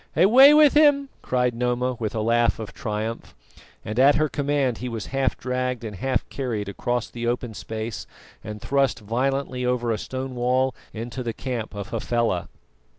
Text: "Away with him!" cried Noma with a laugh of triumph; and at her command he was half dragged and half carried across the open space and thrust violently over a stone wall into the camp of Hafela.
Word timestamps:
"Away 0.15 0.51
with 0.55 0.73
him!" 0.73 1.09
cried 1.21 1.53
Noma 1.53 1.95
with 1.99 2.15
a 2.15 2.21
laugh 2.23 2.57
of 2.57 2.73
triumph; 2.73 3.35
and 3.85 3.99
at 3.99 4.15
her 4.15 4.29
command 4.29 4.79
he 4.79 4.89
was 4.89 5.05
half 5.13 5.37
dragged 5.37 5.83
and 5.83 5.97
half 5.97 6.27
carried 6.31 6.67
across 6.67 7.07
the 7.07 7.27
open 7.27 7.53
space 7.53 8.07
and 8.43 8.59
thrust 8.59 8.99
violently 9.01 9.63
over 9.63 9.91
a 9.91 9.99
stone 9.99 10.33
wall 10.33 10.73
into 10.91 11.21
the 11.21 11.33
camp 11.33 11.75
of 11.75 11.89
Hafela. 11.89 12.47